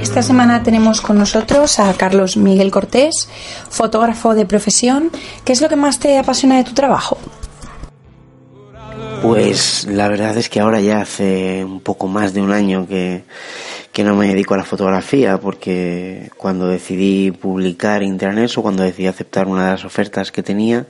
[0.00, 3.28] Esta semana tenemos con nosotros a Carlos Miguel Cortés,
[3.70, 5.10] fotógrafo de profesión.
[5.44, 7.18] ¿Qué es lo que más te apasiona de tu trabajo?
[9.22, 13.24] Pues la verdad es que ahora ya hace un poco más de un año que,
[13.92, 19.06] que no me dedico a la fotografía porque cuando decidí publicar internet o cuando decidí
[19.06, 20.86] aceptar una de las ofertas que tenía,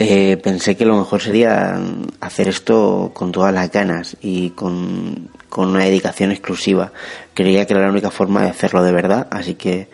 [0.00, 1.76] eh, pensé que lo mejor sería
[2.20, 6.92] hacer esto con todas las ganas y con, con una dedicación exclusiva.
[7.34, 9.88] Creía que era la única forma de hacerlo de verdad, así que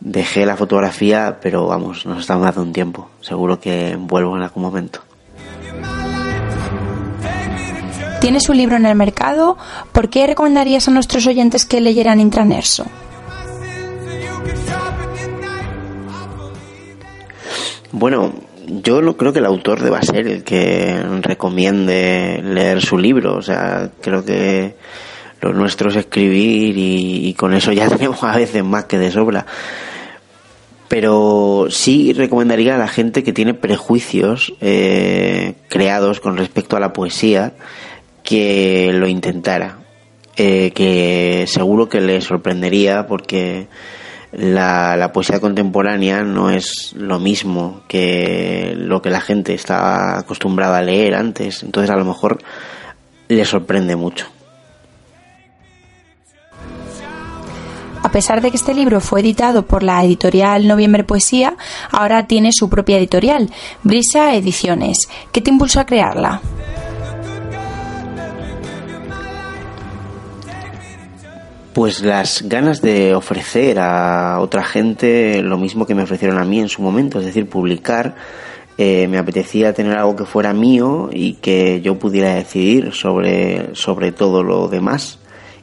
[0.00, 3.08] dejé la fotografía, pero vamos, nos está más de un tiempo.
[3.22, 5.00] Seguro que vuelvo en algún momento.
[8.20, 9.56] Tienes un libro en el mercado.
[9.92, 12.84] ¿Por qué recomendarías a nuestros oyentes que leyeran Intranerso?
[17.92, 18.32] Bueno,
[18.82, 23.36] yo no creo que el autor deba ser el que recomiende leer su libro.
[23.36, 24.76] O sea, creo que
[25.40, 29.10] lo nuestro es escribir y, y con eso ya tenemos a veces más que de
[29.10, 29.46] sobra.
[30.88, 36.92] Pero sí recomendaría a la gente que tiene prejuicios eh, creados con respecto a la
[36.92, 37.52] poesía
[38.24, 39.78] que lo intentara.
[40.36, 43.66] Eh, que seguro que le sorprendería porque
[44.32, 50.78] la, la, poesía contemporánea no es lo mismo que lo que la gente estaba acostumbrada
[50.78, 51.62] a leer antes.
[51.62, 52.38] Entonces a lo mejor
[53.28, 54.26] le sorprende mucho.
[58.02, 61.56] A pesar de que este libro fue editado por la editorial Noviembre Poesía,
[61.90, 63.50] ahora tiene su propia editorial,
[63.82, 65.08] Brisa Ediciones.
[65.32, 66.40] ¿Qué te impulsó a crearla?
[71.80, 76.60] Pues las ganas de ofrecer a otra gente lo mismo que me ofrecieron a mí
[76.60, 78.16] en su momento, es decir, publicar.
[78.76, 84.12] Eh, me apetecía tener algo que fuera mío y que yo pudiera decidir sobre, sobre
[84.12, 85.20] todo lo demás.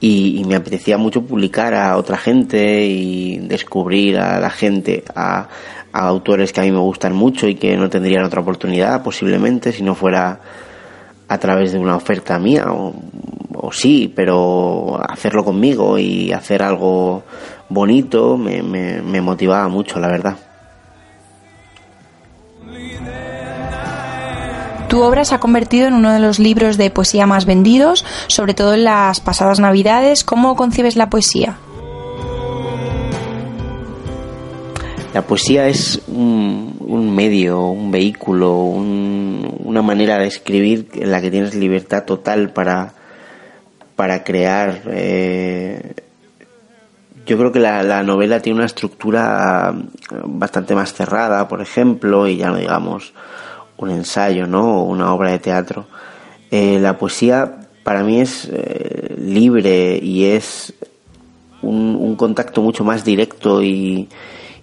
[0.00, 5.46] Y, me apetecía mucho publicar a otra gente y descubrir a la gente, a,
[5.92, 9.70] a autores que a mí me gustan mucho y que no tendrían otra oportunidad posiblemente
[9.70, 10.40] si no fuera
[11.28, 12.96] a través de una oferta mía o,
[13.62, 17.22] o sí, pero hacerlo conmigo y hacer algo
[17.68, 20.36] bonito me, me, me motivaba mucho, la verdad.
[24.88, 28.54] Tu obra se ha convertido en uno de los libros de poesía más vendidos, sobre
[28.54, 30.24] todo en las pasadas Navidades.
[30.24, 31.58] ¿Cómo concibes la poesía?
[35.14, 41.20] La poesía es un, un medio, un vehículo, un, una manera de escribir en la
[41.20, 42.94] que tienes libertad total para,
[44.00, 44.80] para crear.
[44.86, 45.92] Eh,
[47.26, 49.74] yo creo que la, la, novela tiene una estructura
[50.24, 53.12] bastante más cerrada, por ejemplo, y ya no digamos
[53.76, 54.80] un ensayo, ¿no?
[54.80, 55.84] O una obra de teatro.
[56.50, 60.72] Eh, la poesía para mí es eh, libre y es
[61.60, 64.08] un, contacto mucho más directo y,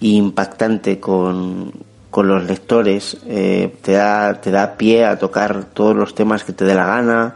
[0.00, 1.72] impactante con,
[2.10, 3.16] con, los lectores.
[3.26, 6.84] Eh, te, da, te da pie a tocar todos los temas que te dé la
[6.84, 7.34] gana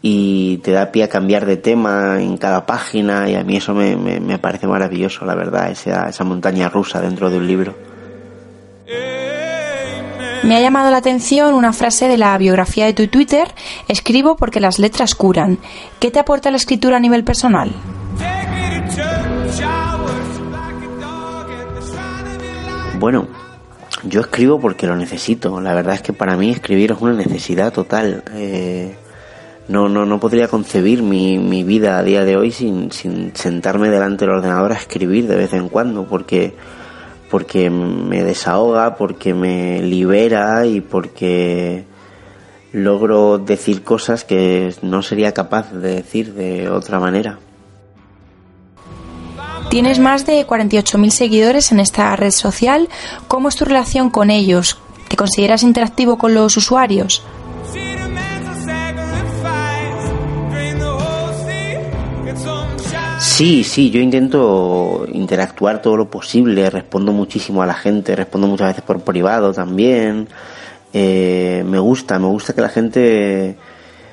[0.00, 3.74] y te da pie a cambiar de tema en cada página y a mí eso
[3.74, 7.74] me, me, me parece maravilloso, la verdad, esa, esa montaña rusa dentro de un libro.
[10.44, 13.52] Me ha llamado la atención una frase de la biografía de tu Twitter,
[13.88, 15.58] escribo porque las letras curan.
[15.98, 17.72] ¿Qué te aporta la escritura a nivel personal?
[22.98, 23.28] Bueno,
[24.04, 25.60] yo escribo porque lo necesito.
[25.60, 28.24] La verdad es que para mí escribir es una necesidad total.
[28.34, 28.96] Eh,
[29.68, 33.88] no, no, no podría concebir mi, mi vida a día de hoy sin, sin sentarme
[33.88, 36.54] delante del ordenador a escribir de vez en cuando, porque
[37.30, 41.84] porque me desahoga, porque me libera y porque
[42.72, 47.38] logro decir cosas que no sería capaz de decir de otra manera.
[49.68, 52.88] Tienes más de 48.000 seguidores en esta red social.
[53.26, 54.78] ¿Cómo es tu relación con ellos?
[55.08, 57.22] ¿Te consideras interactivo con los usuarios?
[63.38, 68.70] Sí, sí, yo intento interactuar todo lo posible, respondo muchísimo a la gente, respondo muchas
[68.70, 70.26] veces por privado también.
[70.92, 73.56] Eh, me gusta, me gusta que la gente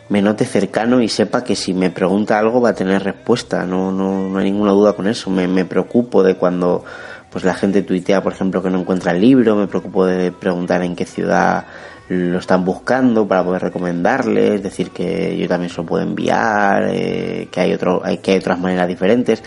[0.09, 3.91] me note cercano y sepa que si me pregunta algo va a tener respuesta, no,
[3.91, 5.31] no, no hay ninguna duda con eso.
[5.31, 6.85] Me, me preocupo de cuando
[7.35, 10.81] pues la gente tuitea, por ejemplo, que no encuentra el libro, me preocupo de preguntar
[10.83, 11.65] en qué ciudad
[12.07, 17.49] lo están buscando para poder recomendarles, decir que yo también se lo puedo enviar, eh,
[17.51, 19.43] que hay otro, hay, que hay otras maneras diferentes,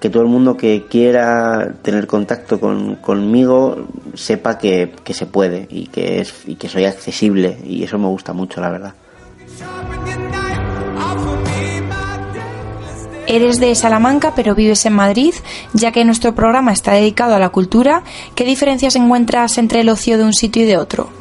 [0.00, 5.66] que todo el mundo que quiera tener contacto con, conmigo sepa que, que se puede
[5.68, 8.94] y que es y que soy accesible y eso me gusta mucho la verdad.
[13.28, 15.34] Eres de Salamanca pero vives en Madrid,
[15.74, 18.02] ya que nuestro programa está dedicado a la cultura,
[18.34, 21.17] ¿qué diferencias encuentras entre el ocio de un sitio y de otro?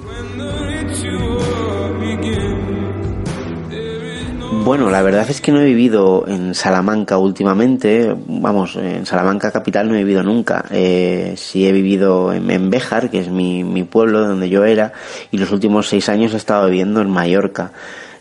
[4.68, 8.14] Bueno, la verdad es que no he vivido en Salamanca últimamente.
[8.28, 10.66] Vamos, en Salamanca capital no he vivido nunca.
[10.72, 14.92] Eh, sí he vivido en, Béjar, que es mi, mi pueblo donde yo era,
[15.31, 17.72] y los últimos seis años he estado viviendo en Mallorca.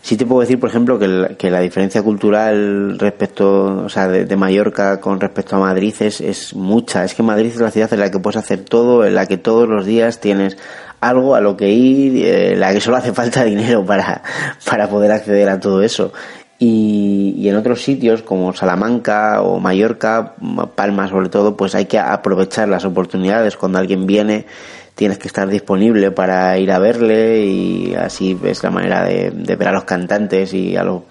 [0.01, 5.01] Sí te puedo decir, por ejemplo, que, la diferencia cultural respecto, o sea, de, Mallorca
[5.01, 7.03] con respecto a Madrid es, es mucha.
[7.03, 9.35] Es que Madrid es la ciudad en la que puedes hacer todo, en la que
[9.35, 10.57] todos los días tienes
[11.01, 14.21] algo a lo que ir, eh, la que solo hace falta dinero para,
[14.65, 16.13] para poder acceder a todo eso.
[16.59, 20.33] Y, y, en otros sitios como Salamanca o Mallorca,
[20.73, 24.47] Palma sobre todo, pues hay que aprovechar las oportunidades cuando alguien viene
[24.97, 29.67] tienes que estar disponible para ir a verle y así es la manera de, ver
[29.67, 31.03] a los cantantes y a los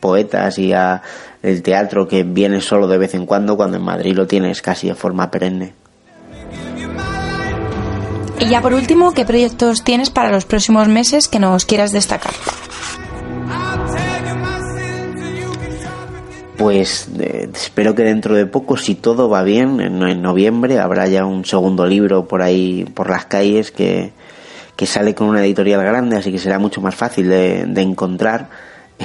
[0.00, 1.02] poetas y a
[1.42, 4.88] el teatro que viene solo de vez en cuando cuando en Madrid lo tienes casi
[4.88, 5.74] de forma perenne.
[8.40, 12.32] Y ya por último, ¿qué proyectos tienes para los próximos meses que nos quieras destacar?
[16.56, 21.24] Pues eh, espero que dentro de poco, si todo va bien, en, noviembre habrá ya
[21.24, 24.12] un segundo libro por ahí, por las calles, que,
[24.76, 28.48] que sale con una editorial grande, así que será mucho más fácil de, encontrar.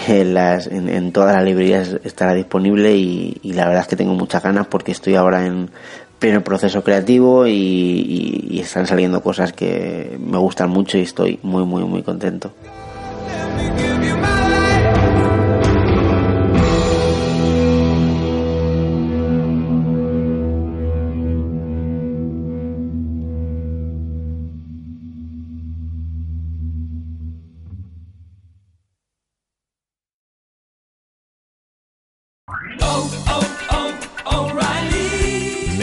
[0.07, 4.43] En, las, en, todas las librerías estará disponible y, la verdad es que tengo muchas
[4.43, 5.71] ganas porque estoy ahora en
[6.19, 11.63] pleno proceso creativo y, y están saliendo cosas que me gustan mucho y estoy muy,
[11.63, 12.53] muy, muy contento.